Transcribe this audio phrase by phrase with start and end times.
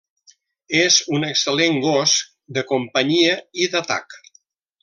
[0.77, 2.15] És un excel·lent gos
[2.57, 4.21] de companyia i d'atac.